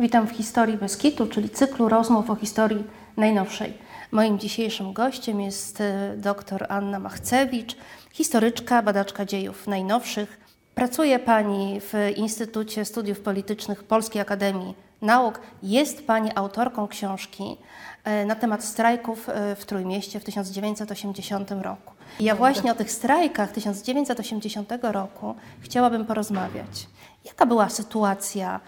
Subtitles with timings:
[0.00, 2.84] Witam w Historii Beskitu, czyli cyklu rozmów o historii
[3.16, 3.78] najnowszej.
[4.12, 7.76] Moim dzisiejszym gościem jest e, dr Anna Machcewicz,
[8.12, 10.40] historyczka, badaczka dziejów najnowszych.
[10.74, 15.40] Pracuje Pani w Instytucie Studiów Politycznych Polskiej Akademii Nauk.
[15.62, 17.56] Jest Pani autorką książki
[18.04, 21.94] e, na temat strajków e, w Trójmieście w 1980 roku.
[22.20, 26.88] Ja właśnie o tych strajkach 1980 roku chciałabym porozmawiać.
[27.24, 28.60] Jaka była sytuacja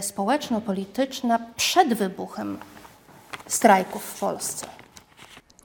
[0.00, 2.58] społeczno-polityczna przed wybuchem
[3.46, 4.66] strajków w Polsce?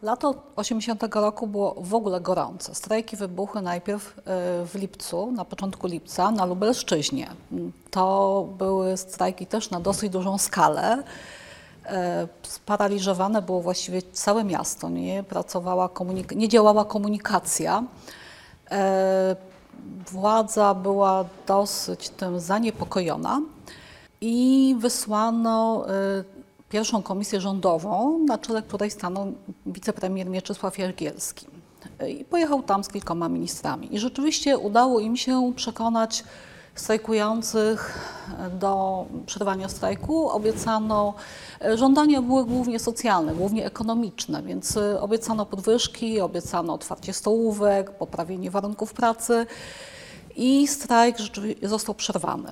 [0.04, 2.76] Lato 80 roku było w ogóle gorące.
[2.76, 4.22] Strajki wybuchły najpierw e,
[4.66, 7.28] w lipcu, na początku lipca na Lubelszczyźnie.
[7.92, 11.04] To były strajki też na dosyć dużą skalę.
[11.86, 15.90] E, sparaliżowane było właściwie całe miasto, nie, pracowała
[16.36, 17.84] nie działała komunikacja.
[18.72, 19.36] E,
[20.12, 23.42] Władza była dosyć tym zaniepokojona
[24.24, 26.24] i wysłano e,
[26.70, 29.34] pierwszą komisję rządową, na czele której stanął
[29.66, 31.48] wicepremier Mieczysław Jargielski.
[32.08, 33.96] I pojechał tam z kilkoma ministrami.
[33.96, 36.24] I rzeczywiście udało im się przekonać
[36.76, 38.10] strajkujących
[38.60, 40.30] do przerwania strajku.
[40.30, 41.14] Obiecano,
[41.62, 48.94] e, żądania były głównie socjalne, głównie ekonomiczne, więc obiecano podwyżki, obiecano otwarcie stołówek, poprawienie warunków
[48.94, 49.46] pracy
[50.36, 51.18] i strajk
[51.64, 52.50] został przerwany.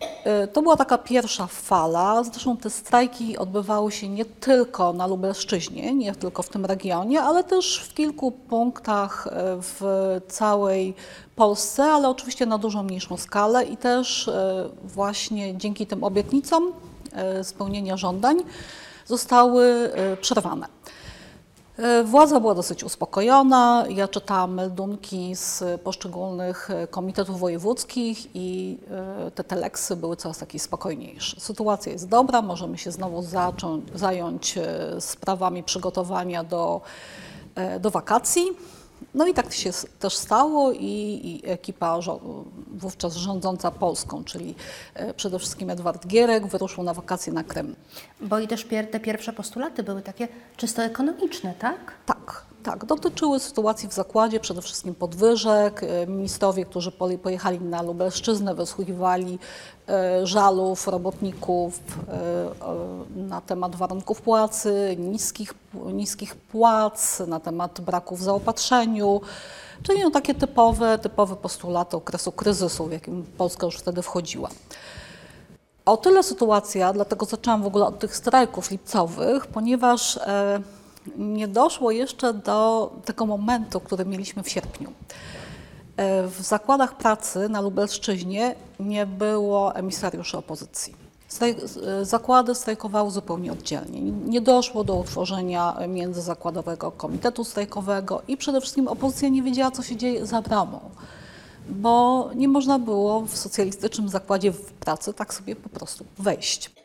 [0.00, 2.24] E, To była taka pierwsza fala.
[2.24, 7.44] Zresztą te strajki odbywały się nie tylko na Lubelszczyźnie, nie tylko w tym regionie, ale
[7.44, 9.30] też w kilku punktach e,
[9.60, 9.80] w
[10.28, 10.94] całej
[11.36, 16.72] Polsce, ale oczywiście na dużo mniejszą skalę i też e, właśnie dzięki tym obietnicom
[17.42, 18.36] spełnienia żądań
[19.06, 20.75] zostały przerwane.
[21.78, 23.84] E, Władza była dosyć uspokojona.
[23.88, 30.58] Ja czytałam meldunki z poszczególnych e, komitetów wojewódzkich i e, te teleksy były coraz takie
[30.58, 31.40] spokojniejsze.
[31.40, 34.58] Sytuacja jest dobra, możemy się znowu zacząć, zająć
[35.00, 36.80] sprawami przygotowania do,
[37.80, 38.42] do wakacji.
[39.14, 39.70] No i tak się
[40.00, 42.20] też stało i, i ekipa żo-
[42.74, 44.54] wówczas rządząca Polską, czyli
[44.94, 47.76] e, przede wszystkim Edward Gierek, wyruszył na wakacje na Krym.
[48.20, 51.92] Bo i też pier- te pierwsze postulaty były takie czysto ekonomiczne, tak?
[52.06, 52.84] Tak, tak.
[52.84, 55.82] Dotyczyły sytuacji w zakładzie, przede wszystkim podwyżek.
[55.82, 59.38] E, Ministrowie, którzy pojechali na Lubelszczyznę, wysłuchiwali
[59.88, 65.54] e, żalów robotników e, na temat warunków płacy, niskich,
[65.92, 69.20] niskich płac, na temat braku w zaopatrzeniu.
[69.82, 74.48] Czyli no, takie typowe, typowe postulaty okresu kryzysu, w jakim Polska już wtedy wchodziła.
[75.84, 80.18] O tyle sytuacja, dlatego zaczęłam w ogóle od tych strajków lipcowych, ponieważ
[81.16, 84.92] nie doszło jeszcze do tego momentu, który mieliśmy w sierpniu.
[85.96, 90.94] E, w zakładach pracy na Lubelszczyźnie nie było emisariuszy opozycji.
[91.40, 94.00] E, zakłady strajkowały zupełnie oddzielnie.
[94.00, 99.96] Nie doszło do utworzenia międzyzakładowego komitetu strajkowego i przede wszystkim opozycja nie wiedziała, co się
[99.96, 100.80] dzieje za bramą
[101.68, 106.75] bo nie można było w socjalistycznym zakładzie w pracy tak sobie po prostu wejść.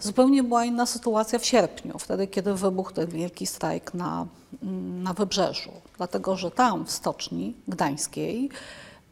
[0.00, 4.26] Zupełnie była inna sytuacja w sierpniu, wtedy kiedy wybuchł ten wielki strajk na,
[4.62, 8.50] mm, na wybrzeżu, dlatego że tam w stoczni gdańskiej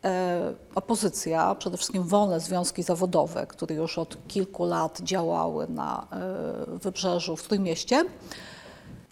[0.04, 6.78] e, opozycja, przede wszystkim wolne związki zawodowe, które już od kilku lat działały na e,
[6.78, 8.04] wybrzeżu w Trójmieście,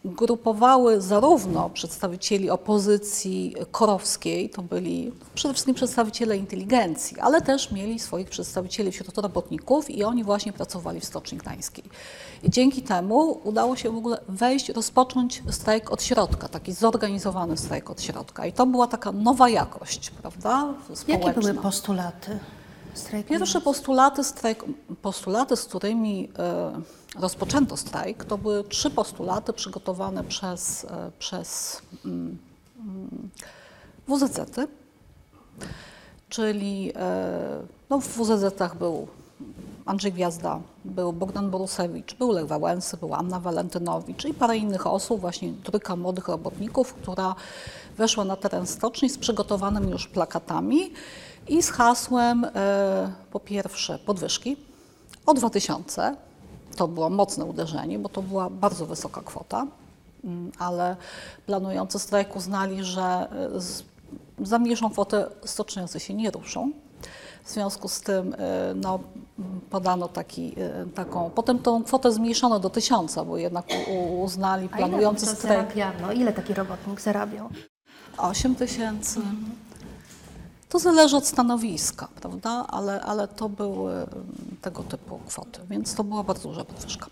[0.05, 8.31] grupowały zarówno przedstawicieli opozycji korowskiej, to byli przede wszystkim przedstawiciele inteligencji, ale też mieli swoich
[8.31, 11.85] przedstawicieli wśród robotników i oni właśnie pracowali w Stoczni Gdańskiej.
[12.43, 17.91] I dzięki temu udało się w ogóle wejść, rozpocząć strajk od środka, taki zorganizowany strajk
[17.91, 18.47] od środka.
[18.47, 21.29] I to była taka nowa jakość, prawda, społeczna.
[21.29, 22.39] Jakie były postulaty
[22.95, 23.29] strajku?
[23.29, 24.65] Pierwsze postulaty, strajk,
[25.03, 26.73] postulaty, z którymi e,
[27.21, 32.39] rozpoczęto strajk, to były trzy postulaty przygotowane przez, e, przez mm,
[32.79, 33.31] mm,
[34.09, 34.69] WZZ-y,
[36.29, 39.09] czyli e, no, w WZZ-ach był
[39.87, 45.21] Andrzej Gwiazda, był Bogdan Borusewicz, był Lech Wałęsy, była Anna Walentynowicz i parę innych osób,
[45.21, 47.35] właśnie trójka młodych robotników, która
[47.97, 50.93] weszła na teren stoczni z przygotowanymi już plakatami
[51.49, 54.57] i z hasłem e, po pierwsze podwyżki
[55.27, 56.17] o 2000.
[56.77, 59.67] To było mocne uderzenie, bo to była bardzo wysoka kwota,
[60.25, 60.97] mm, ale
[61.47, 63.03] planujący strajk uznali, że
[64.43, 66.73] e, za mniejszą kwotę stoczniający się nie ruszą.
[67.45, 68.99] W związku z tym e, no,
[69.71, 73.67] podano taki, e, taką, potem tą kwotę zmniejszono do tysiąca, bo jednak
[74.23, 76.13] uznali A ile planujący strajk zarabiano?
[76.13, 77.49] Ile taki robotnik zarabiał?
[78.19, 79.21] 8 tysięcy.
[80.73, 82.65] To zależy od stanowiska, prawda?
[82.69, 84.07] Ale, ale to były mm,
[84.63, 87.07] tego typu kwoty, więc to była bardzo duża podwyżka.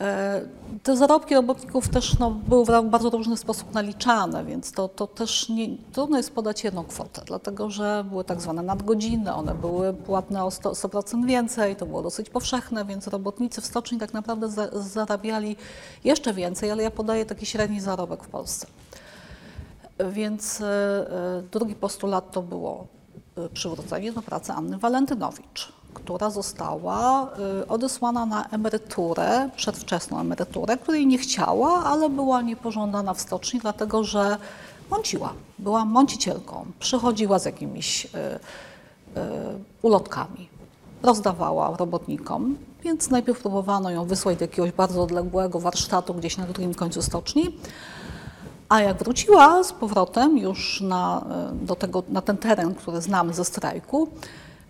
[0.00, 0.42] E,
[0.82, 5.48] Te zarobki robotników też no, były w bardzo różny sposób naliczane, więc to, to też
[5.48, 10.44] nie, trudno jest podać jedną kwotę, dlatego że były tak zwane nadgodziny, one były płatne
[10.44, 14.68] o 100%, 100% więcej, to było dosyć powszechne, więc robotnicy w stoczni tak naprawdę za,
[14.72, 15.56] zarabiali
[16.04, 18.66] jeszcze więcej, ale ja podaję taki średni zarobek w Polsce.
[20.04, 22.86] Więc e, e, drugi postulat to było
[23.36, 27.30] e, przywrócenie do pracy Anny Walentynowicz, która została
[27.68, 34.36] odesłana na emeryturę, przedwczesną emeryturę, której nie chciała, ale była niepożądana w stoczni, dlatego że
[34.90, 35.32] mąciła.
[35.58, 36.66] Była mącicielką.
[36.78, 38.06] Przychodziła z jakimiś
[39.82, 40.48] ulotkami.
[41.02, 46.74] Rozdawała robotnikom, więc najpierw próbowano ją wysłać do jakiegoś bardzo odległego warsztatu gdzieś na drugim
[46.74, 47.56] końcu stoczni,
[48.68, 53.34] a jak wróciła z powrotem już na, e, do tego, na ten teren, który znamy
[53.34, 54.08] ze strajku,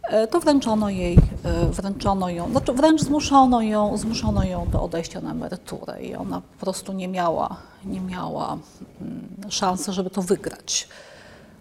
[0.03, 5.21] e, to wręczono jej, e, wręczono ją, znaczy wręcz zmuszono ją, zmuszono ją do odejścia
[5.21, 8.59] na emeryturę i ona po prostu nie miała, nie miała
[9.01, 10.89] mm, szansy, żeby to wygrać.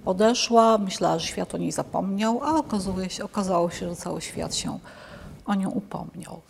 [0.06, 4.56] Odeszła, myślała, że świat o niej zapomniał, a okazuje się, okazało się, że cały świat
[4.56, 4.80] się
[5.46, 6.42] o nią upomniał.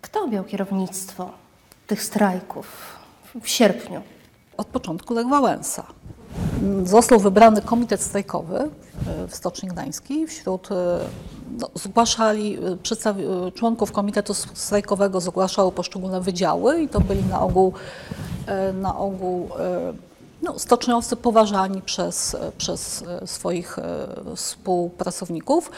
[0.00, 1.30] Kto objął kierownictwo
[1.86, 2.66] tych strajków
[3.42, 4.02] w sierpniu?
[4.56, 5.86] Od początku Lech Wałęsa.
[6.84, 8.68] Został wybrany komitet strajkowy e,
[9.28, 10.26] w Stoczni Gdańskiej.
[10.26, 10.98] Wśród e,
[11.58, 17.72] no, zgłaszali, e, członków komitetu strajkowego zgłaszały poszczególne wydziały i to byli na ogół,
[18.74, 19.48] na ogół
[20.42, 23.76] no, stoczniowcy poważani przez, przez swoich
[24.36, 25.70] współpracowników.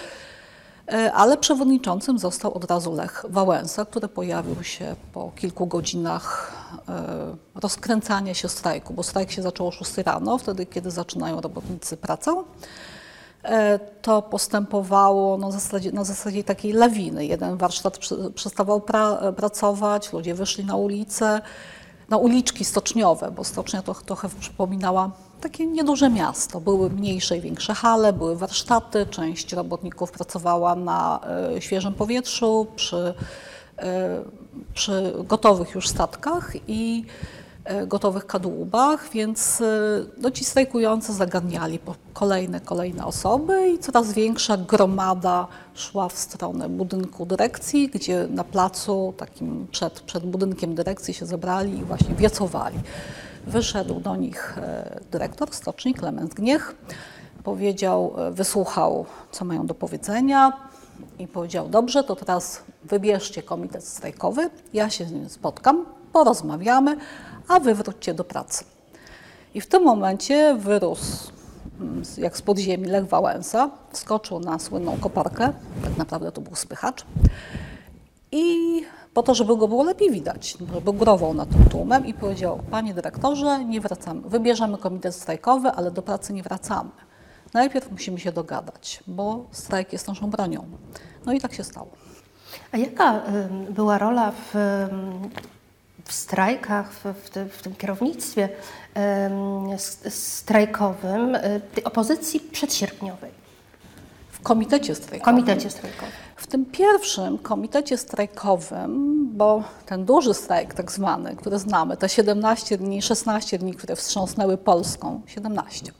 [0.92, 6.52] E, Ale przewodniczącym został od razu Lech Wałęsa, który pojawił się po kilku godzinach
[6.88, 7.02] e,
[7.54, 12.44] rozkręcania się strajku, bo strajk się zaczął o 6 rano, wtedy kiedy zaczynają robotnicy pracę.
[13.44, 17.26] E, To postępowało na zasadzie, na zasadzie takiej lawiny.
[17.26, 17.98] Jeden warsztat
[18.34, 21.40] przestawał pra, pracować, ludzie wyszli na ulicę,
[22.08, 26.60] na uliczki stoczniowe, bo stocznia to trochę przypominała takie nieduże miasto.
[26.60, 31.20] Były mniejsze i większe hale, były warsztaty, część robotników pracowała na
[31.56, 33.14] e, świeżym powietrzu, przy,
[33.78, 34.20] e,
[34.74, 37.04] przy gotowych już statkach i
[37.64, 39.62] e, gotowych kadłubach, więc
[40.18, 41.78] no, ci strajkujący zaganiali
[42.12, 49.14] kolejne, kolejne osoby i coraz większa gromada szła w stronę budynku dyrekcji, gdzie na placu
[49.16, 52.78] takim przed, przed budynkiem dyrekcji się zebrali i właśnie wiecowali.
[53.48, 56.74] Wyszedł do nich e, dyrektor stoczni Klemens Gniech,
[57.44, 60.52] powiedział, e, wysłuchał, co mają do powiedzenia
[61.18, 66.96] i powiedział, dobrze, to teraz wybierzcie komitet strajkowy, ja się z nim spotkam, porozmawiamy,
[67.48, 68.64] a wy wróćcie do pracy.
[69.54, 71.32] I w tym momencie wyrósł,
[71.80, 75.52] mm, jak z podziemi, Lech Wałęsa, wskoczył na słynną koparkę,
[75.84, 77.04] tak naprawdę to był spychacz,
[78.32, 78.82] i
[79.18, 82.94] po to, żeby go było lepiej widać, żeby górował nad tym tłumem i powiedział, panie
[82.94, 86.90] dyrektorze, nie wracamy, wybierzemy komitet strajkowy, ale do pracy nie wracamy.
[87.54, 90.64] Najpierw musimy się dogadać, bo strajk jest naszą bronią.
[91.26, 91.88] No i tak się stało.
[92.72, 93.22] A jaka
[93.70, 94.54] była rola w,
[96.04, 98.48] w strajkach, w, w, ty- w tym kierownictwie
[100.08, 103.30] strajkowym y, tej opozycji przedsierpniowej,
[104.30, 105.34] W komitecie strajkowym.
[105.34, 106.10] komitecie strajkowym?
[106.38, 112.78] W tym pierwszym komitecie strajkowym, bo ten duży strajk tak zwany, który znamy, te 17
[112.78, 115.92] dni, 16 dni, które wstrząsnęły Polską, 17,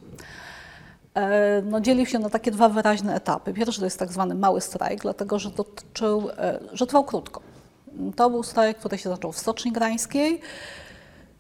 [1.15, 3.53] e, no, dzielił się na takie dwa wyraźne etapy.
[3.53, 7.41] Pierwszy to jest tak zwany mały strajk, dlatego że dotyczył, e, że trwał krótko.
[8.17, 10.41] To był strajk, który się zaczął w Stoczni Grańskiej.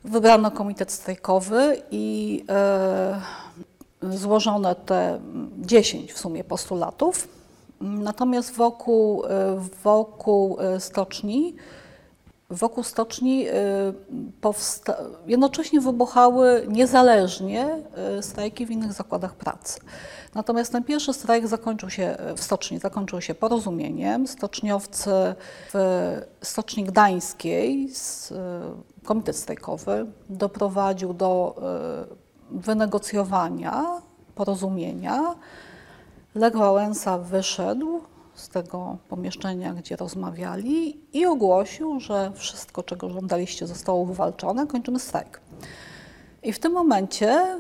[0.05, 3.21] Wybrano komitet strajkowy i e,
[4.03, 5.21] złożone te
[5.59, 7.38] 10 w sumie postulatów.
[7.81, 9.29] Natomiast wokół, e,
[9.83, 11.57] wokół e, stoczni,
[12.51, 13.53] wokół stoczni e,
[15.27, 17.69] jednocześnie wybuchały niezależnie
[18.21, 19.81] strajki w innych zakładach pracy.
[20.35, 24.27] Natomiast ten pierwszy strajk zakończył się w stoczni, zakończył się porozumieniem.
[24.27, 25.11] Stoczniowcy
[25.73, 27.91] w Stoczni Gdańskiej,
[29.05, 31.55] komitet strajkowy doprowadził do
[32.51, 33.85] wynegocjowania
[34.35, 35.35] porozumienia.
[36.35, 38.01] Lech Wałęsa wyszedł
[38.35, 45.41] z tego pomieszczenia, gdzie rozmawiali i ogłosił, że wszystko, czego żądaliście, zostało wywalczone, kończymy strajk.
[46.43, 47.57] I w tym momencie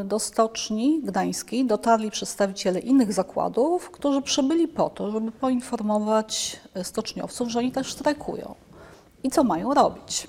[0.00, 6.84] y, do Stoczni Gdańskiej dotarli przedstawiciele innych zakładów, którzy przybyli po to, żeby poinformować y,
[6.84, 8.54] stoczniowców, że oni też strajkują
[9.22, 10.28] i co mają robić.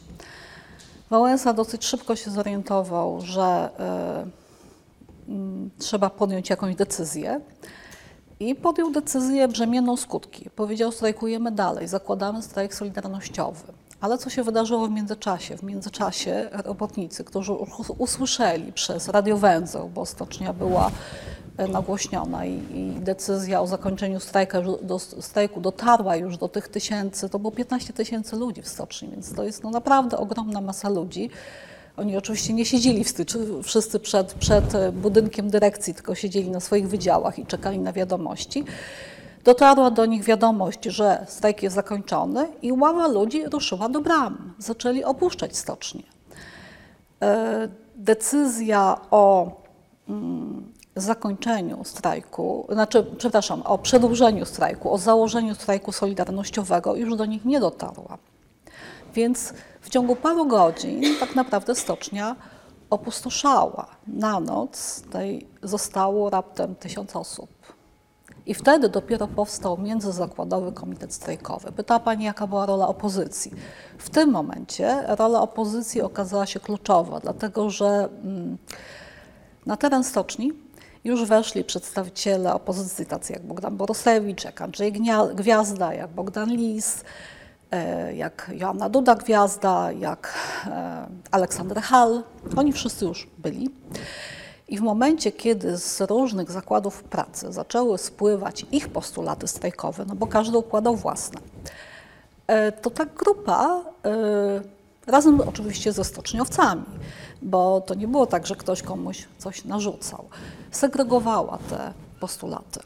[1.10, 3.70] Wałęsa dosyć szybko się zorientował, że
[4.28, 4.43] y,
[5.78, 7.42] trzeba podjąć jakąś decyzję.
[8.40, 10.50] I podjął decyzję brzemienną skutki.
[10.50, 13.74] Powiedział, strajkujemy dalej, zakładamy strajk solidarnościowy.
[14.02, 15.58] Ale co się wydarzyło w międzyczasie?
[15.58, 17.54] W międzyczasie robotnicy, którzy
[17.98, 20.92] usłyszeli przez radiowęzeł, bo stocznia była
[21.58, 27.30] e, nagłośniona i, i decyzja o zakończeniu strajka, do, strajku dotarła już do tych tysięcy,
[27.30, 31.30] to było 15 tysięcy ludzi w stoczni, więc to jest no naprawdę ogromna masa ludzi.
[31.98, 33.04] Oni oczywiście nie siedzieli
[33.64, 38.64] wszyscy przed, przed e, budynkiem dyrekcji, tylko siedzieli na swoich wydziałach i czekali na wiadomości.
[39.44, 44.54] Dotarła do nich wiadomość, że strajk jest zakończony i ława ludzi ruszyła do bram.
[44.60, 46.04] Zaczęli opuszczać stocznie.
[47.22, 49.52] E, decyzja o
[50.10, 57.46] mm, zakończeniu strajku, znaczy, przepraszam, o przedłużeniu strajku, o założeniu strajku solidarnościowego już do nich
[57.46, 58.18] nie dotarła.
[59.14, 59.54] Więc
[59.84, 62.36] w ciągu paru godzin tak naprawdę stocznia
[62.90, 63.88] opustoszała.
[64.08, 67.50] Na noc tej zostało raptem tysiąc osób.
[68.46, 71.72] I wtedy dopiero powstał Międzyzakładowy Komitet Strajkowy.
[71.72, 73.52] Pyta Pani, jaka była rola opozycji.
[73.98, 78.58] W tym momencie rola opozycji okazała się kluczowa, dlatego że mm,
[79.66, 80.52] na teren stoczni
[81.04, 84.94] już weszli przedstawiciele opozycji, tacy jak Bogdan Borusewicz, jak Andrzej
[85.36, 87.04] Gwiazda, jak Bogdan Lis,
[88.14, 90.34] jak Joanna Duda Gwiazda, jak
[90.68, 92.24] e, Aleksander Hall.
[92.58, 93.70] Oni wszyscy już byli.
[94.68, 100.28] I w momencie, kiedy z różnych zakładów pracy zaczęły spływać ich postulaty strajkowe, no bo
[100.28, 101.40] każdy układał własne,
[102.48, 104.62] e, to ta grupa, e,
[105.08, 106.86] razem oczywiście ze stoczniowcami,
[107.42, 110.26] bo to nie było tak, że ktoś komuś coś narzucał,
[110.72, 112.80] segregowała te postulaty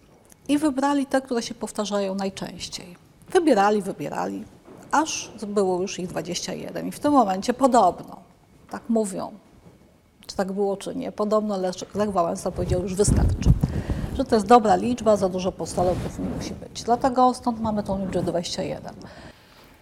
[0.47, 2.95] i wybrali te, które się powtarzają najczęściej.
[3.29, 4.45] Wybierali, wybierali,
[4.91, 6.87] aż było już ich 21.
[6.87, 8.15] I w tym momencie podobno,
[8.69, 9.31] tak mówią
[10.27, 11.11] czy tak było, czy nie.
[11.11, 13.49] Podobno Lech, Lech Wałęsa powiedział, już wystarczy.
[14.17, 16.83] Że to jest dobra liczba, za dużo postulatów nie musi być.
[16.83, 18.93] Dlatego stąd mamy tą liczbę 21.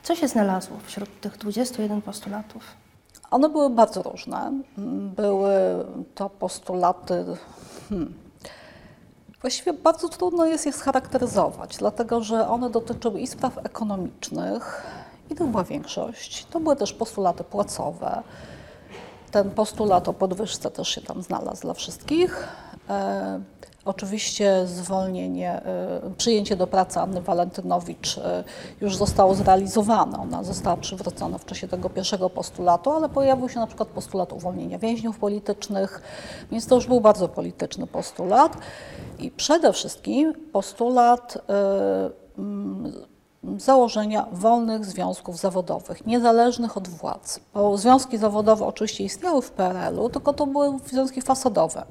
[0.03, 2.63] Co się znalazło wśród tych 21 postulatów?
[3.31, 4.51] One były bardzo różne.
[5.15, 5.51] Były
[6.15, 7.25] to postulaty.
[7.89, 8.13] Hmm,
[9.45, 14.83] właściwie bardzo trudno jest je scharakteryzować, dlatego że one dotyczyły i spraw ekonomicznych,
[15.29, 16.45] i to była większość.
[16.45, 18.23] To były też postulaty płacowe
[19.31, 22.47] ten postulat o podwyżce też się tam znalazł dla wszystkich.
[23.85, 28.43] Oczywiście zwolnienie, e, przyjęcie do pracy Anny Walentynowicz e,
[28.81, 30.17] już zostało zrealizowane.
[30.17, 34.79] Ona została przywrócona w czasie tego pierwszego postulatu, ale pojawił się na przykład postulat uwolnienia
[34.79, 36.01] więźniów politycznych,
[36.51, 38.57] więc to już był bardzo polityczny postulat.
[39.19, 41.39] I przede wszystkim postulat y,
[43.57, 47.39] założenia wolnych związków zawodowych, niezależnych od władz.
[47.53, 51.85] Bo związki zawodowe oczywiście istniały w PRL-u, tylko to były związki fasadowe.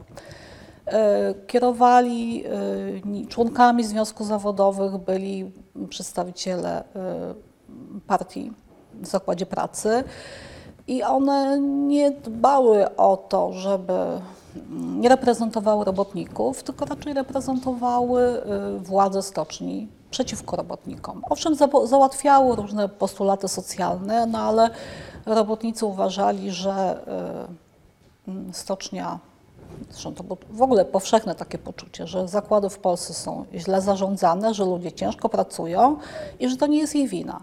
[0.86, 5.52] E, kierowali e, członkami związków zawodowych, byli
[5.88, 6.84] przedstawiciele e,
[8.06, 8.52] partii
[8.94, 10.04] w zakładzie pracy
[10.86, 13.92] i one nie dbały o to, żeby
[14.70, 18.42] nie reprezentowały robotników, tylko raczej reprezentowały
[18.78, 21.22] władze stoczni, przeciwko robotnikom.
[21.30, 24.70] Owszem, załatwiało różne postulaty socjalne, no ale
[25.26, 26.98] robotnicy uważali, że
[28.28, 29.18] mm, stocznia,
[29.90, 34.54] zresztą to było w ogóle powszechne takie poczucie, że zakłady w Polsce są źle zarządzane,
[34.54, 35.96] że ludzie ciężko pracują
[36.40, 37.40] i że to nie jest jej wina.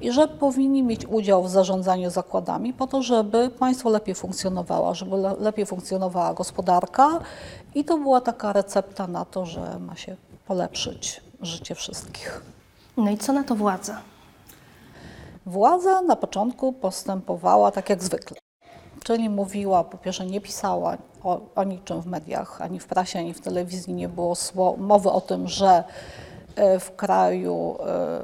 [0.00, 5.16] I że powinni mieć udział w zarządzaniu zakładami po to, żeby państwo lepiej funkcjonowało, żeby
[5.16, 7.20] le lepiej funkcjonowała gospodarka.
[7.74, 10.16] I to była taka recepta na to, że ma się
[10.46, 12.42] polepszyć życie wszystkich.
[12.96, 14.00] No i co na to władza?
[15.46, 18.36] Władza na początku postępowała tak jak zwykle.
[19.04, 23.34] Czyli mówiła, po pierwsze nie pisała o, o niczym w mediach, ani w prasie, ani
[23.34, 24.34] w telewizji nie było
[24.78, 25.84] mowy o tym, że
[26.56, 28.22] e, w kraju e,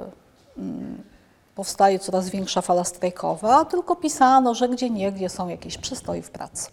[1.55, 6.71] powstaje coraz większa fala strajkowa, tylko pisano, że gdzie niegdzie są jakieś przystoje w pracy.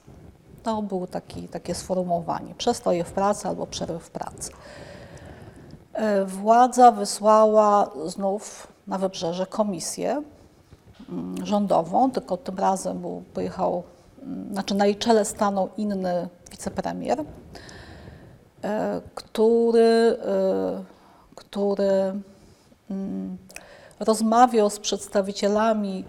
[0.64, 4.52] To było taki, takie sformułowanie, przestoje w pracy albo przerwy w pracy.
[5.94, 10.24] E, władza wysłała znów na wybrzeże komisję
[11.44, 13.84] rządową, tylko tym razem był, pojechał,
[14.52, 17.24] znaczy na jej czele stanął inny wicepremier,
[18.64, 20.84] e, który, e,
[21.36, 22.14] który
[22.90, 23.38] mm,
[24.00, 26.06] rozmawiał z przedstawicielami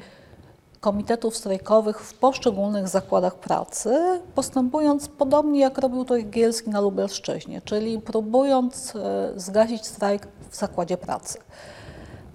[0.81, 8.01] komitetów strajkowych w poszczególnych zakładach pracy, postępując podobnie jak robił to Jagielski na Lubelszczyźnie, czyli
[8.01, 11.39] próbując e, zgasić strajk w zakładzie pracy.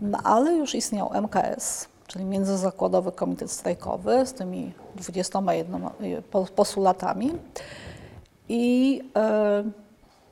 [0.02, 2.26] No, ale już istniał MKS, czyli
[8.50, 9.64] I e,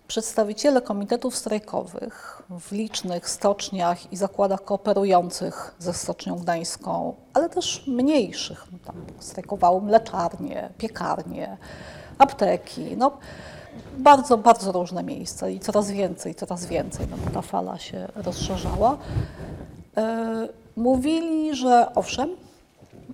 [0.07, 8.67] przedstawiciele komitetów strajkowych w licznych stoczniach i zakładach kooperujących ze Stocznią Gdańską, ale też mniejszych,
[8.71, 11.57] no tam strajkowały mleczarnie, piekarnie,
[12.17, 13.17] apteki, no,
[13.97, 18.97] bardzo, bardzo różne miejsca i coraz więcej, coraz więcej, no bo ta fala się rozszerzała.
[19.97, 20.47] E,
[20.81, 22.29] mówili, że owszem,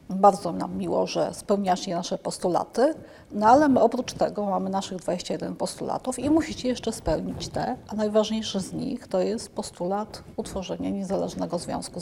[0.09, 2.93] bardzo nam miło, że spełniacie nasze postulaty,
[3.31, 7.95] no ale my oprócz tego mamy naszych 21 postulatów i musicie jeszcze spełnić te, a
[7.95, 11.99] najważniejszy z nich to jest postulat utworzenia niezależnego związku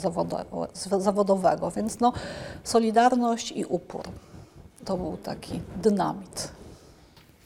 [0.82, 2.12] zawodowego, więc no,
[2.64, 4.02] solidarność i upór
[4.84, 6.48] to był taki dynamit.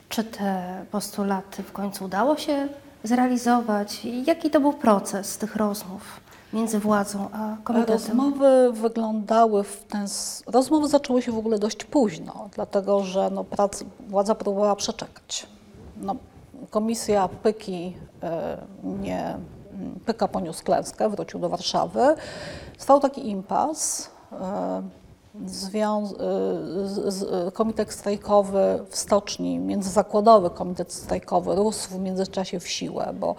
[0.08, 2.68] Czy te postulaty w końcu udało się
[3.04, 4.04] zrealizować?
[4.26, 6.20] Jaki to był proces tych rozmów
[6.52, 7.94] między władzą a komitetem?
[7.94, 10.06] Rozmowy wyglądały w ten...
[10.46, 15.46] Rozmowy zaczęły się w ogóle dość późno, dlatego że no, prac, władza próbowała przeczekać.
[15.96, 16.16] No,
[16.70, 19.26] komisja Pyki e, nie...
[19.72, 22.14] m, Pyka poniósł klęskę, wrócił do Warszawy.
[22.78, 24.10] Trwał taki impas.
[25.46, 32.68] Zwią- y, z, z, komitet strajkowy w stoczni, międzyzakładowy komitet strajkowy rósł w międzyczasie w
[32.68, 33.34] siłę, bo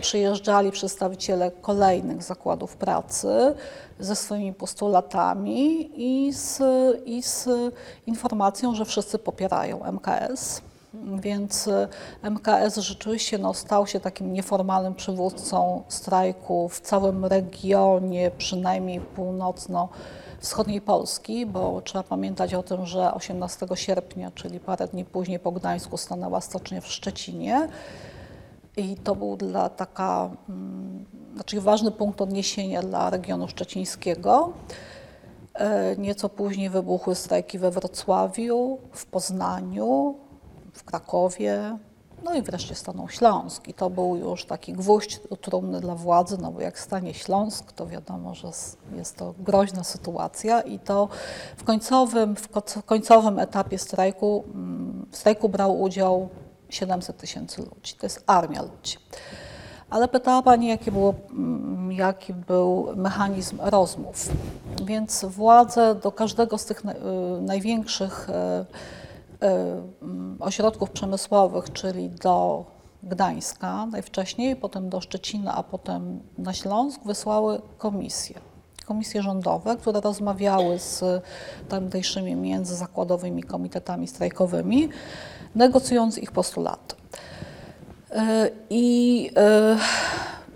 [0.00, 3.54] przyjeżdżali przedstawiciele kolejnych zakładów pracy
[4.00, 6.60] ze swoimi postulatami i z,
[7.06, 7.48] i z
[8.06, 10.62] informacją, że wszyscy popierają MKS.
[10.94, 11.88] Więc y,
[12.22, 19.00] MKS rzeczywiście no, stał się takim nieformalnym przywódcą strajku w całym regionie, przynajmniej
[20.42, 25.52] północno-wschodniej Polski, bo trzeba pamiętać o tym, że 18 sierpnia, czyli parę dni później po
[25.52, 27.68] Gdańsku, stanęła stocznia w Szczecinie.
[28.76, 34.52] I to był dla taka, mm, znaczy ważny punkt odniesienia dla regionu szczecińskiego.
[35.54, 40.14] E, Nieco później wybuchły strajki we Wrocławiu, w Poznaniu,
[40.72, 41.78] w Krakowie,
[42.24, 43.68] no i wreszcie stanął Śląsk.
[43.68, 47.86] I to był już taki gwóźdź trumny dla władzy, no bo jak stanie Śląsk, to
[47.86, 48.48] wiadomo, że
[48.96, 51.08] jest to groźna sytuacja i to
[51.56, 52.48] w końcowym, w
[52.86, 56.28] końcowym etapie strajku, mm, w strajku brał udział
[56.68, 57.94] 700 tysięcy ludzi.
[57.98, 58.98] To jest armia ludzi.
[59.90, 64.28] Ale pytała Pani, jaki, było, mm, jaki był mechanizm rozmów.
[64.84, 68.66] Więc władze do każdego z tych y, największych y, mm,
[70.40, 72.64] ośrodków przemysłowych, czyli do
[73.02, 78.40] Gdańska najwcześniej, potem do Szczecina, a potem na Śląsk, wysłały komisje.
[78.86, 81.04] Komisje rządowe, które rozmawiały z
[81.68, 84.88] tamtejszymi międzyzakładowymi komitetami strajkowymi,
[85.54, 86.96] negocjując ich postulaty.
[88.10, 89.76] E, I e,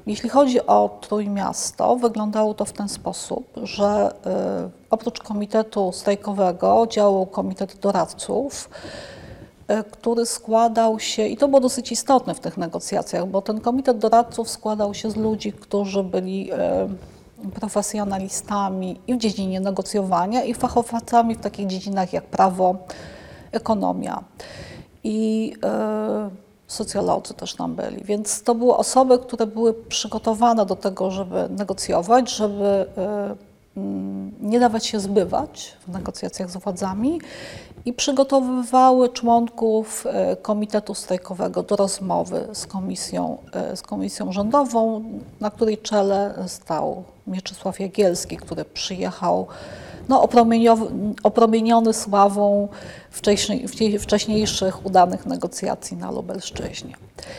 [0.07, 7.27] jeśli chodzi o Trójmiasto, wyglądało to w ten sposób, że e, oprócz komitetu strajkowego działał
[7.27, 8.71] komitet doradców,
[9.69, 13.99] e, który składał się, i to było dosyć istotne w tych negocjacjach, bo ten komitet
[13.99, 16.89] doradców składał się z ludzi, którzy byli e,
[17.55, 22.77] profesjonalistami i w dziedzinie negocjowania, i fachowcami w takich dziedzinach jak prawo,
[23.53, 24.25] ekonomia.
[25.05, 28.05] I e, socjolodzy też tam byli.
[28.05, 33.35] Więc to były osoby, które były przygotowane do tego, żeby negocjować, żeby e,
[33.77, 37.21] mm, nie dawać się zbywać w negocjacjach z władzami
[37.85, 45.05] i przygotowywały członków e, komitetu strajkowego do rozmowy z komisją, e, z komisją rządową,
[45.41, 49.47] na której czele stał Mieczysław Jagielski, który przyjechał
[50.09, 50.29] no,
[51.23, 52.69] opromieniony sławą
[53.99, 56.95] wcześniejszych udanych negocjacji na Lubelszczyźnie.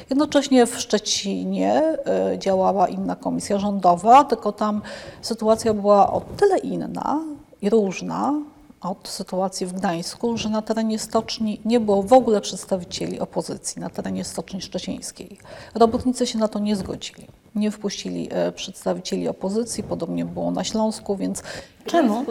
[0.10, 4.82] Jednocześnie w Szczecinie e, działała inna komisja rządowa, tylko tam
[5.22, 7.22] sytuacja była o tyle inna
[7.62, 8.34] i różna
[8.82, 13.90] od sytuacji w Gdańsku, że na terenie stoczni nie było w ogóle przedstawicieli opozycji, na
[13.90, 15.38] terenie stoczni szczecińskiej.
[15.76, 17.28] Robotnicy się na to nie zgodzili.
[17.58, 21.44] Nie wpuścili e, przedstawicieli opozycji, podobnie było na Śląsku, więc
[21.86, 22.26] Czemu?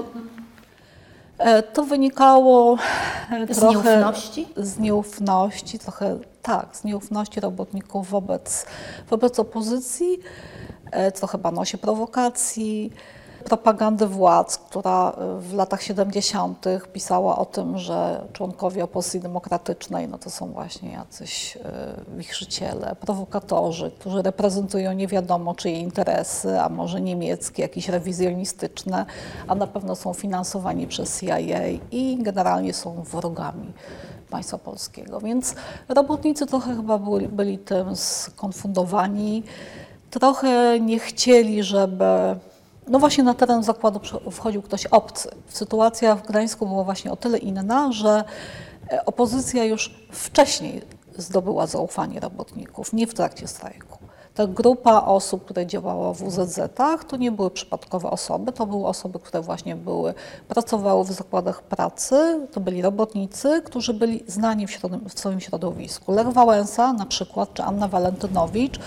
[1.39, 2.79] E, To wynikało
[3.31, 4.49] e, Z trochę nieufności?
[4.57, 8.67] z nieufności, trochę tak, z nieufności robotników wobec,
[9.11, 10.19] wobec opozycji,
[10.91, 12.93] e, trochę bano się prowokacji,
[13.47, 16.65] propagandy władz, która e, w latach 70.
[16.93, 21.61] pisała o tym, że członkowie opozycji demokratycznej no to są właśnie jacyś e,
[22.17, 29.07] wichrzyciele, prowokatorzy, którzy reprezentują nie wiadomo czyje interesy, a może niemieckie, jakieś rewizjonistyczne,
[29.49, 31.39] a na pewno są finansowani przez CIA
[31.91, 33.73] i generalnie są wrogami
[34.31, 35.21] państwa polskiego.
[35.21, 35.55] Więc
[35.89, 39.43] robotnicy trochę chyba byli, byli tym skonfundowani,
[40.11, 42.05] trochę nie chcieli, żeby
[42.89, 45.31] no właśnie na teren zakładu wchodził ktoś obcy.
[45.49, 48.25] Sytuacja w Gdańsku była właśnie o tyle inna, że
[48.93, 50.83] e, opozycja już wcześniej
[51.19, 53.99] zdobyła zaufanie robotników, nie w trakcie strajku.
[54.35, 59.19] Ta grupa osób, które działała w UZZ-ach, to nie były przypadkowe osoby, to były osoby,
[59.19, 60.15] które właśnie były,
[60.49, 66.13] pracowały w zakładach pracy, to byli robotnicy, którzy byli znani w, środom- w swoim środowisku.
[66.13, 68.79] Lech Wałęsa na przykład, czy Anna Walentynowicz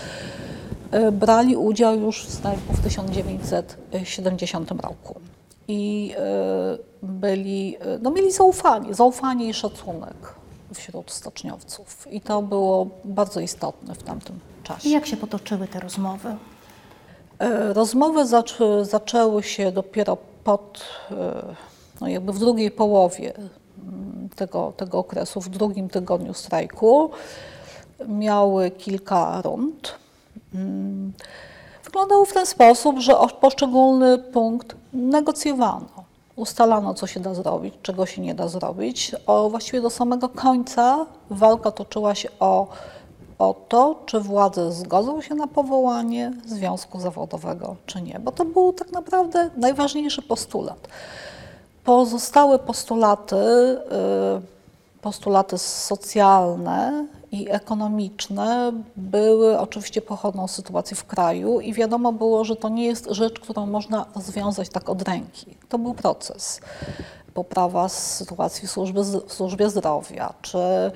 [1.12, 5.20] brali udział już w strajku w 1970 roku.
[5.68, 10.34] I y, byli, y, no mieli zaufanie, zaufanie i szacunek
[10.74, 12.06] wśród stoczniowców.
[12.10, 14.88] I to było bardzo istotne w tamtym czasie.
[14.88, 16.36] I jak się potoczyły te rozmowy?
[17.38, 21.42] E, Rozmowy zaczę, zaczęły się dopiero pod, e,
[22.00, 23.32] no jakby w drugiej połowie
[24.36, 27.10] tego, tego okresu, w drugim tygodniu strajku.
[28.08, 29.94] Miały kilka rund.
[30.54, 31.12] Mm,
[31.84, 35.88] Wyglądało w ten sposób, że poszczególny punkt negocjowano.
[36.36, 39.12] Ustalano, co się da zrobić, czego się nie da zrobić.
[39.26, 42.66] O, właściwie do samego końca walka toczyła się o,
[43.38, 48.18] o to, czy władze zgodzą się na powołanie związku zawodowego, czy nie.
[48.18, 50.88] Bo to był tak naprawdę najważniejszy postulat.
[51.84, 53.80] Pozostałe postulaty, y,
[55.02, 62.68] postulaty socjalne i ekonomiczne były oczywiście pochodną sytuacji w kraju i wiadomo było, że to
[62.68, 65.56] nie jest rzecz, którą można rozwiązać tak od ręki.
[65.68, 66.60] To był proces.
[67.34, 70.90] Poprawa sytuacji w służbie, w służbie zdrowia, czy, y,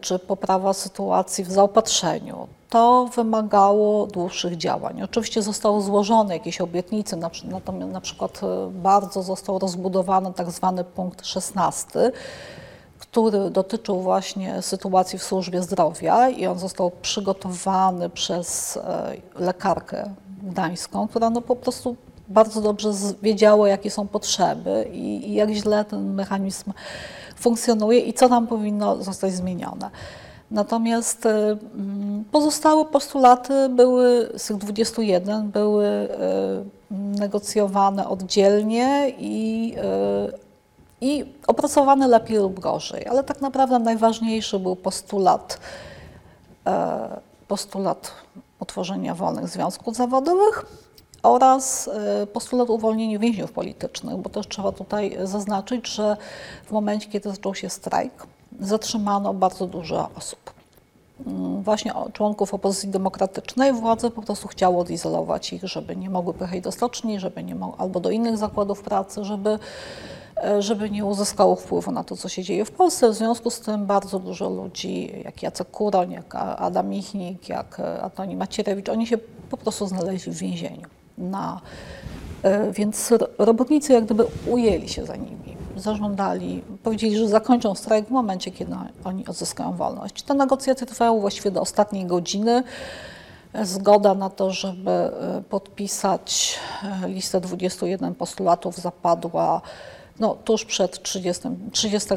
[0.00, 2.48] czy poprawa sytuacji w zaopatrzeniu.
[2.70, 5.02] To wymagało dłuższych działań.
[5.02, 10.84] Oczywiście zostały złożone jakieś obietnice, na, natomiast na przykład e, bardzo został rozbudowany tak zwany
[10.84, 12.12] punkt 16,
[13.12, 20.10] który dotyczył właśnie sytuacji w służbie zdrowia i on został przygotowany przez e, lekarkę
[20.42, 21.96] gdańską, która no po prostu
[22.28, 26.72] bardzo dobrze wiedziała, jakie są potrzeby i, i jak źle ten mechanizm
[27.36, 29.90] funkcjonuje i co tam powinno zostać zmienione.
[30.50, 36.08] Natomiast e, mm, pozostałe postulaty były, z tych 21 były e,
[36.90, 39.74] negocjowane oddzielnie i,
[41.02, 43.06] i opracowane lepiej lub gorzej.
[43.06, 45.58] Ale tak naprawdę najważniejszy był postulat,
[46.66, 48.12] e, postulat
[48.60, 50.66] utworzenia wolnych związków zawodowych
[51.22, 56.16] oraz e, postulat uwolnienia więźniów politycznych, bo też trzeba tutaj zaznaczyć, że
[56.64, 58.26] w momencie, kiedy zaczął się strajk,
[58.60, 60.52] zatrzymano bardzo dużo osób.
[61.26, 66.60] Mm, Właśnie członków opozycji demokratycznej władze po prostu chciało odizolować ich, żeby nie mogły pojechać
[66.60, 69.58] do stoczni, żeby nie mo- albo do innych zakładów pracy, żeby,
[70.58, 73.10] żeby nie uzyskało wpływu na to, co się dzieje w Polsce.
[73.10, 78.02] W związku z tym bardzo dużo ludzi, jak Jacek Kuroń, jak Adam Michnik, jak e,
[78.02, 79.18] Antoni Macierewicz, oni się
[79.50, 80.88] po prostu znaleźli w więzieniu.
[81.18, 81.60] Na,
[82.42, 88.06] e, więc ro- robotnicy jak gdyby ujęli się za nimi, zażądali, powiedzieli, że zakończą strajk
[88.06, 90.22] w momencie, kiedy oni odzyskają wolność.
[90.22, 92.62] Te negocjacje trwały właściwie do ostatniej godziny.
[93.52, 96.58] E, Zgoda na to, żeby e, podpisać
[97.04, 99.60] e, listę 21 postulatów zapadła
[100.20, 102.10] no, tuż przed 30, 30,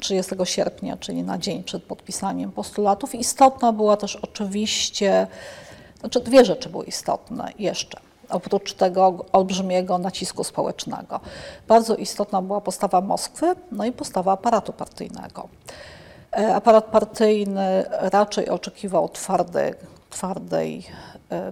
[0.00, 3.14] 30 sierpnia, czyli na dzień przed podpisaniem postulatów.
[3.14, 5.26] Istotna była też oczywiście,
[6.00, 11.20] znaczy dwie rzeczy były istotne jeszcze oprócz tego olbrzymiego nacisku społecznego.
[11.68, 15.48] Bardzo istotna była postawa Moskwy, no i postawa aparatu partyjnego.
[16.36, 19.74] E, Aparat partyjny raczej oczekiwał twardej,
[20.10, 20.86] twardej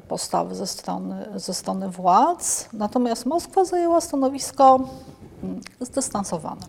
[0.09, 4.81] postawy ze strony, ze strony władz, natomiast Moskwa zajęła stanowisko
[5.81, 6.63] zdystansowane.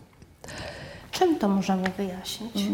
[1.11, 2.67] Czym to możemy wyjaśnić?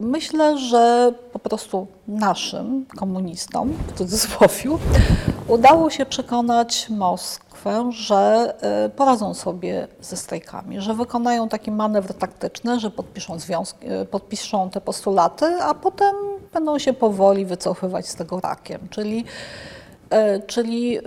[0.00, 4.70] Myślę, że po prostu naszym komunistom, w cudzysłowie,
[5.48, 12.80] udało się przekonać Moskwę, że e, poradzą sobie ze strajkami, że wykonają taki manewr taktyczny,
[12.80, 16.14] że podpiszą, związki, e, podpiszą te postulaty, a potem
[16.52, 18.88] będą się powoli wycofywać z tego rakiem.
[18.90, 19.24] Czyli,
[20.10, 20.98] e, czyli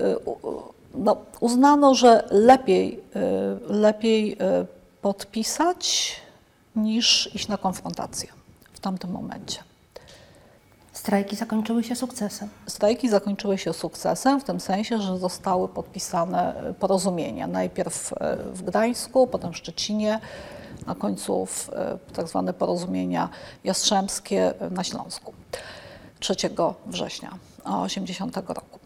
[0.96, 4.66] no, uznano, że lepiej, e, lepiej e,
[5.02, 6.16] podpisać
[6.76, 8.30] niż iść na konfrontację
[8.74, 9.64] w tamtym momencie.
[10.94, 12.50] Strajki zakończyły się sukcesem.
[12.68, 17.48] Strajki zakończyły się sukcesem w tym sensie, że zostały podpisane e, porozumienia.
[17.48, 18.14] Najpierw
[18.54, 20.20] w Gdańsku, potem w Szczecinie,
[20.88, 21.70] na końcu w,
[22.14, 23.30] tak zwane porozumienia
[23.64, 25.34] jastrzębskie na Śląsku
[26.20, 26.36] 3
[26.86, 27.32] września
[27.66, 28.81] 80 roku.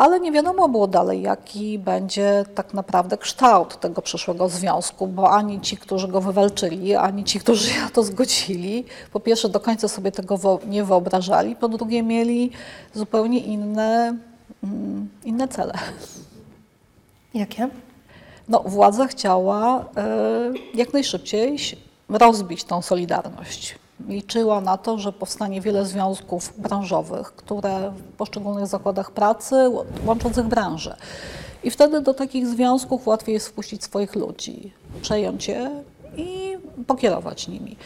[0.00, 5.60] Ale nie wiadomo było dalej, jaki będzie tak naprawdę kształt tego przyszłego związku, bo ani
[5.60, 9.88] ci, którzy go wywalczyli, ani ci, którzy się na to zgodzili, po pierwsze do końca
[9.88, 12.50] sobie tego nie wyobrażali, po drugie mieli
[12.94, 14.16] zupełnie inne,
[14.64, 15.74] mm, inne cele.
[17.34, 17.68] Jakie?
[18.48, 21.56] No, władza chciała e, jak najszybciej
[22.08, 23.74] rozbić tą solidarność.
[24.08, 29.56] Liczyła na to, że powstanie wiele związków branżowych, które w poszczególnych zakładach pracy
[30.06, 30.96] łączących branże.
[31.64, 35.70] I wtedy do takich związków łatwiej jest wpuścić swoich ludzi, przejąć je
[36.16, 37.76] i pokierować nimi.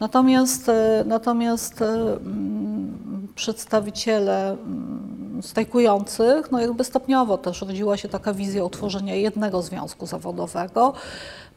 [0.00, 8.34] Natomiast, e, natomiast e, mm, przedstawiciele mm, strajkujących, no jakby stopniowo też rodziła się taka
[8.34, 10.92] wizja utworzenia jednego związku zawodowego.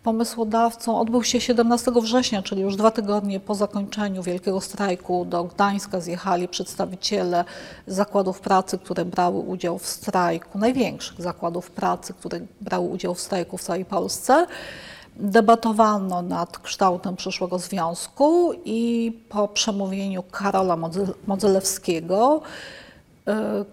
[0.03, 5.25] Pomysłodawcą odbył się 17 września, czyli już dwa tygodnie po zakończeniu wielkiego strajku.
[5.25, 7.45] Do Gdańska zjechali przedstawiciele
[7.87, 13.57] zakładów pracy, które brały udział w strajku, największych zakładów pracy, które brały udział w strajku
[13.57, 14.47] w całej Polsce.
[15.15, 22.41] Debatowano nad kształtem przyszłego związku i po przemówieniu Karola Modze- Modzelewskiego,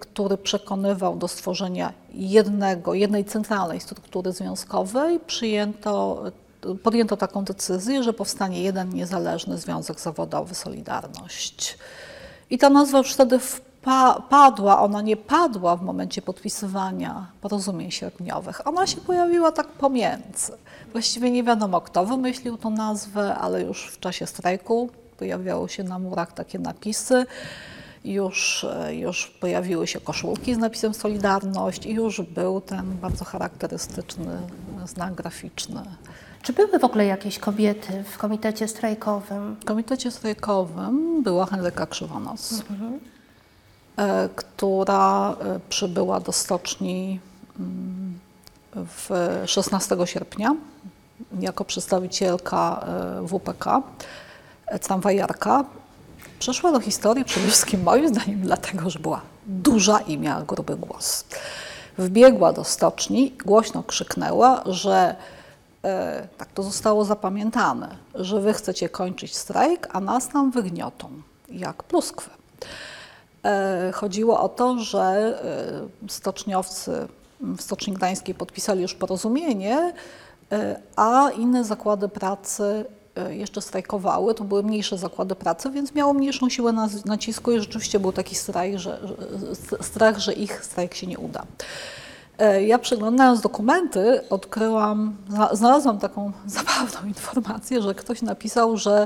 [0.01, 6.23] który przekonywał do stworzenia jednego, jednej centralnej struktury związkowej, przyjęto,
[6.83, 11.79] podjęto taką decyzję, że powstanie jeden niezależny związek zawodowy Solidarność.
[12.51, 13.39] I ta nazwa już wtedy
[14.31, 18.67] padła, ona nie padła w momencie podpisywania porozumień sierpniowych.
[18.67, 20.53] Ona się pojawiła tak pomiędzy.
[20.93, 25.99] Właściwie nie wiadomo, kto wymyślił tą nazwę, ale już w czasie strajku pojawiały się na
[25.99, 27.27] murach takie napisy.
[28.09, 34.39] Już, e, już pojawiły się koszulki z napisem Solidarność i już był ten bardzo charakterystyczny
[34.87, 35.83] znak graficzny.
[36.43, 39.57] Czy były w ogóle jakieś kobiety w komitecie strajkowym?
[39.61, 42.63] W komitecie strajkowym była Henryka Krzywonos,
[43.97, 47.21] e, która e, przybyła do stoczni
[47.59, 48.19] mm,
[48.75, 49.11] w
[49.47, 50.57] 16 sierpnia
[51.41, 52.87] jako przedstawicielka
[53.23, 53.83] WPK,
[54.81, 55.65] tramwajarka.
[56.39, 61.25] Przeszła do historii przede wszystkim moim zdaniem dlatego, że była duża i miała gruby głos.
[61.99, 65.17] Wbiegła do stoczni, głośno krzyknęła, że
[65.85, 71.09] e, tak to zostało zapamiętane, że wy chcecie kończyć strajk, a nas tam wygniotą,
[71.51, 72.31] jak pluskwę.
[73.45, 75.39] E, Chodziło o to, że
[76.05, 77.09] e, stoczniowcy
[77.41, 79.93] w Stoczni Gdańskiej podpisali już porozumienie,
[80.53, 82.85] e, a inne zakłady pracy
[83.31, 84.35] jeszcze strajkowały.
[84.35, 88.79] To były mniejsze zakłady pracy, więc miało mniejszą siłę nacisku i rzeczywiście był taki strajk,
[88.79, 88.99] że,
[89.81, 91.43] strach, że ich strajk się nie uda.
[92.39, 99.05] E, Ja przeglądając dokumenty odkryłam, zna- znalazłam taką zabawną informację, że ktoś napisał, że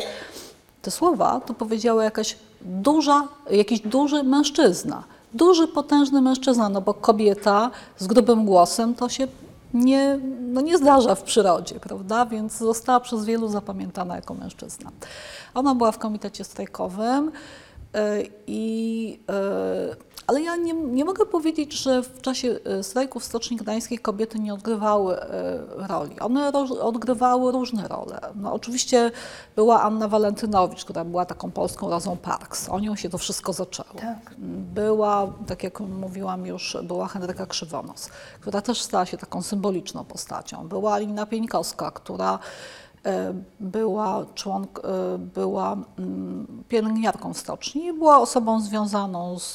[0.82, 5.02] te słowa to powiedziała jakaś duża, jakiś duży mężczyzna.
[5.34, 9.26] Duży, potężny mężczyzna, no bo kobieta z grubym głosem to się
[9.74, 12.26] nie, no nie zdarza w przyrodzie, prawda?
[12.26, 14.90] Więc została przez wielu zapamiętana jako mężczyzna.
[15.54, 17.32] Ona była w komitecie strajkowym
[17.94, 23.24] e, i e, ale ja nie, nie mogę powiedzieć, że w czasie e, strajku w
[23.24, 26.20] Stoczni Gdańskiej kobiety nie odgrywały e, roli.
[26.20, 28.20] One roż, odgrywały różne role.
[28.34, 29.10] No, oczywiście
[29.56, 32.68] była Anna Walentynowicz, która była taką polską Rozą Parks.
[32.68, 34.00] O nią się to wszystko zaczęło.
[34.00, 34.34] Tak.
[34.74, 40.68] Była, tak jak mówiłam już, była Henryka Krzywonos, która też stała się taką symboliczną postacią.
[40.68, 42.38] Była Alina Pieńkowska, która
[43.60, 49.54] była, członk, e, była mm, pielęgniarką w stoczni była osobą związaną z,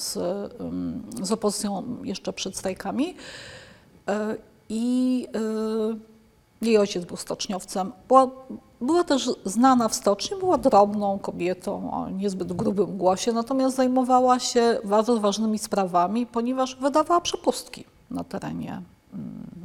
[0.00, 0.16] z,
[0.60, 3.14] mm, z opozycją jeszcze przed strajkami.
[4.08, 4.36] E,
[4.68, 5.26] I
[6.62, 7.92] e, jej ojciec był stoczniowcem.
[8.08, 8.30] Była,
[8.80, 14.78] była też znana w stoczni, była drobną kobietą o niezbyt grubym głosie, natomiast zajmowała się
[14.84, 18.82] bardzo ważnymi sprawami, ponieważ wydawała przepustki na terenie,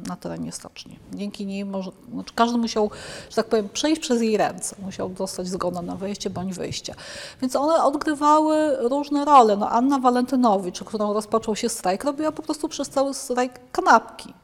[0.08, 0.98] na terenie stoczni.
[1.12, 2.90] Dzięki niej może, znaczy każdy musiał,
[3.30, 6.94] że tak powiem, przejść przez jej ręce, musiał dostać zgodę na wejście bądź wyjście.
[7.40, 9.56] Więc one odgrywały różne role.
[9.56, 14.34] No, Anna Walentynowicz, którą rozpoczął się strajk, robiła po prostu przez cały strajk kanapki.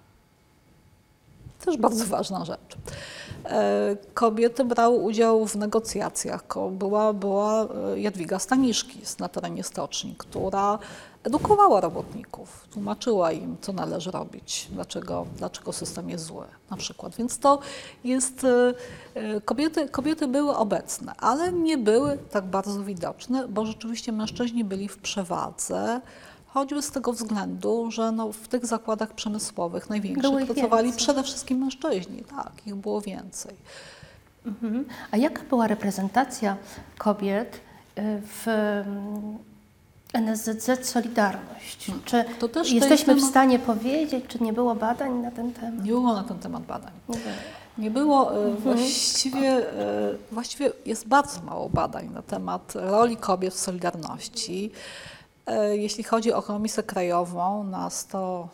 [1.65, 2.77] Też bardzo ważna rzecz.
[3.45, 6.45] E, Kobiety brały udział w negocjacjach.
[6.71, 10.79] Była, była e, Jadwiga Staniszkis na terenie stoczni, która
[11.25, 17.17] edukowała robotników, tłumaczyła im, co należy robić, dlaczego, dlaczego system jest zły na przykład.
[17.17, 17.59] Więc to
[18.05, 18.75] jest, e,
[19.15, 24.89] e, kobiety, kobiety były obecne, ale nie były tak bardzo widoczne, bo rzeczywiście mężczyźni byli
[24.89, 26.01] w przewadze,
[26.47, 31.05] choćby z tego względu, że no, w tych zakładach przemysłowych największych pracowali więcej.
[31.05, 32.25] przede wszystkim mężczyźni.
[32.37, 33.57] Tak, ich było więcej.
[34.47, 34.85] Mhm.
[35.11, 36.57] A jaka była reprezentacja
[36.99, 38.47] kobiet y, w
[40.13, 41.91] NSZZ Solidarność?
[42.05, 45.85] Czy To też jesteśmy jest w stanie powiedzieć, czy nie było badań na ten temat?
[45.85, 46.93] Nie było na ten temat badań.
[47.09, 47.35] Nie było.
[47.79, 53.59] Nie było, e, właściwie, e, właściwie jest bardzo mało badań na temat roli kobiet w
[53.59, 54.71] Solidarności.
[55.47, 58.49] E, Jeśli chodzi o komisję krajową, na 100,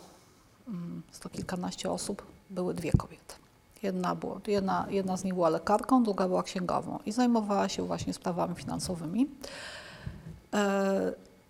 [0.67, 3.35] mm, sto kilkanaście osób były dwie kobiety.
[3.83, 8.13] Jedna, była, jedna, jedna z nich była lekarką, druga była księgową i zajmowała się właśnie
[8.13, 9.27] sprawami finansowymi.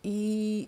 [0.08, 0.68] I,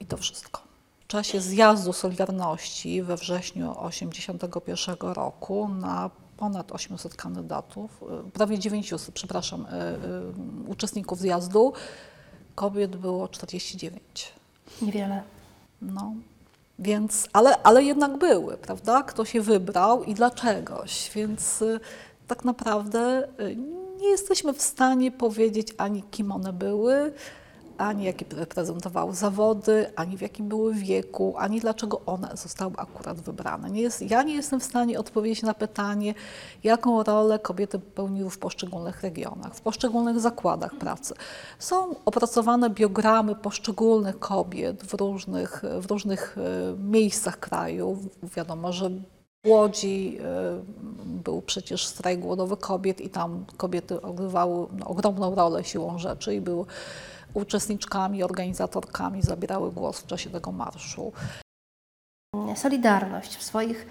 [0.00, 0.60] I to wszystko.
[1.04, 9.14] W czasie zjazdu Solidarności we wrześniu 1981 roku na ponad 800 kandydatów, e, prawie 900,
[9.14, 9.98] przepraszam, e, e,
[10.68, 11.72] uczestników zjazdu,
[12.54, 14.32] kobiet było 49.
[14.82, 15.22] Niewiele.
[15.82, 16.14] No,
[16.78, 19.02] więc, ale, ale jednak były, prawda?
[19.02, 21.80] Kto się wybrał i dlaczegoś, więc y,
[22.26, 23.56] tak naprawdę y,
[24.00, 27.12] nie jesteśmy w stanie powiedzieć ani kim one były,
[27.82, 33.70] ani jakie reprezentowały zawody, ani w jakim były wieku, ani dlaczego one zostały akurat wybrane.
[33.70, 36.14] Nie jest, ja nie jestem w stanie odpowiedzieć na pytanie,
[36.64, 41.14] jaką rolę kobiety pełniły w poszczególnych regionach, w poszczególnych zakładach pracy.
[41.58, 47.98] Są opracowane biogramy poszczególnych kobiet w różnych, w różnych e, miejscach kraju.
[48.36, 48.90] Wiadomo, że
[49.44, 50.60] w Łodzi e,
[51.04, 56.40] był przecież strajk głodowy kobiet i tam kobiety odgrywały no, ogromną rolę siłą rzeczy i
[56.40, 56.64] były
[57.34, 61.12] uczestniczkami, organizatorkami, zabierały głos w czasie tego marszu.
[62.54, 63.86] Solidarność w swoich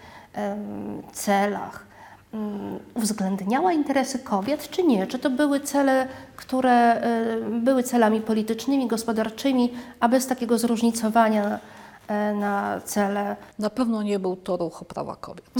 [1.13, 1.85] celach
[2.33, 5.07] mm, uwzględniała interesy kobiet, czy nie?
[5.07, 7.01] Czy to były cele, które
[7.61, 11.59] były celami politycznymi, gospodarczymi, a bez takiego zróżnicowania
[12.07, 15.51] e, na cele Na pewno nie był to ruch o prawa kobiet.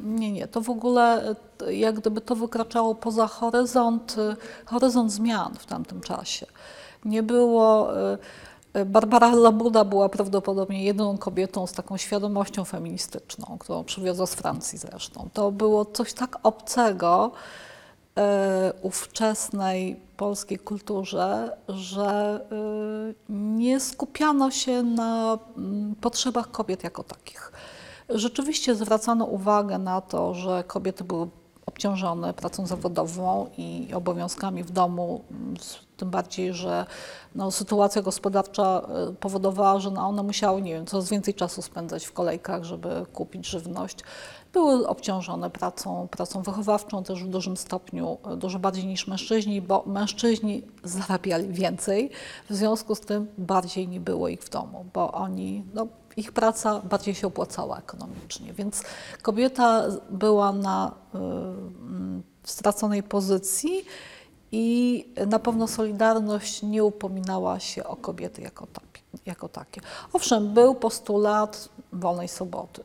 [0.00, 0.48] Nie, nie.
[0.48, 1.34] To w ogóle
[1.66, 6.46] e, jak gdyby to wykraczało poza horyzont, e, horyzont zmian w tamtym czasie.
[7.04, 7.98] Nie było.
[8.12, 8.18] e,
[8.74, 14.78] e, Barbara Labuda była prawdopodobnie jedyną kobietą z taką świadomością feministyczną, którą przywiozła z Francji
[14.78, 15.28] zresztą.
[15.32, 17.30] To było coś tak obcego
[18.18, 22.40] e, ówczesnej polskiej kulturze, że
[23.28, 27.52] nie skupiano się na mm, potrzebach kobiet jako takich.
[28.08, 31.28] Rzeczywiście zwracano uwagę na to, że kobiety były
[31.66, 36.86] obciążone pracą zawodową i obowiązkami w domu, m, s- tym bardziej, że
[37.34, 42.06] no, sytuacja gospodarcza e, powodowała, że no, one musiały, nie wiem, coraz więcej czasu spędzać
[42.06, 43.98] w kolejkach, żeby kupić żywność.
[44.52, 49.84] Były obciążone pracą, pracą wychowawczą też w dużym stopniu, e, dużo bardziej niż mężczyźni, bo
[49.86, 52.10] mężczyźni zarabiali więcej,
[52.50, 55.86] w związku z tym bardziej nie było ich w domu, bo oni, no,
[56.16, 58.82] ich praca bardziej się opłacała ekonomicznie, więc
[59.22, 61.18] kobieta była na y,
[62.44, 63.84] straconej pozycji
[64.52, 69.80] i na pewno Solidarność nie upominała się o kobiety jako, takie, jako takie.
[70.12, 72.84] Owszem, był postulat wolnej soboty,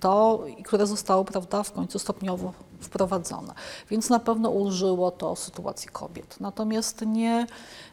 [0.00, 3.54] to, które zostało prawda, w końcu stopniowo wprowadzone,
[3.90, 6.36] więc na pewno ulżyło to sytuacji kobiet.
[6.40, 7.46] Natomiast nie,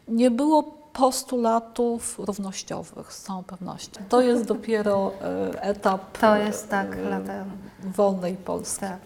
[0.08, 4.00] nie było postulatów równościowych z całą pewnością.
[4.08, 5.12] To jest dopiero
[5.54, 7.44] e, etap To jest tak, e, lata.
[7.84, 8.80] wolnej Polski.
[8.80, 8.98] Tak.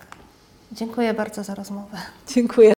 [0.73, 1.99] Dziękuję bardzo za rozmowę.
[2.29, 2.76] Dziękuję.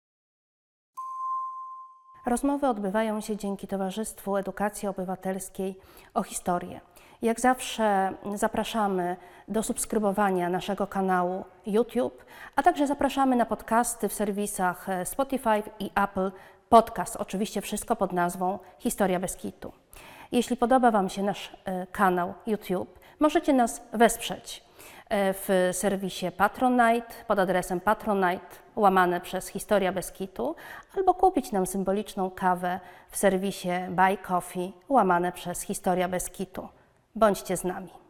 [2.27, 5.75] Rozmowy odbywają się dzięki Towarzystwu Edukacji Obywatelskiej
[6.13, 6.81] o historię.
[7.21, 9.15] Jak zawsze zapraszamy
[9.47, 16.31] do subskrybowania naszego kanału YouTube, a także zapraszamy na podcasty w serwisach Spotify i Apple
[16.69, 17.15] Podcast.
[17.15, 19.71] Oczywiście wszystko pod nazwą Historia bez kitu.
[20.31, 24.66] Jeśli podoba Wam się nasz e, kanał YouTube, możecie nas wesprzeć
[25.09, 30.55] w serwisie Patronite pod adresem patronite łamane przez Historia bez kitu
[30.97, 36.67] albo kupić nam symboliczną kawę w serwisie Buy Coffee łamane przez Historia bez kitu.
[37.15, 38.06] Bądźcie z nami.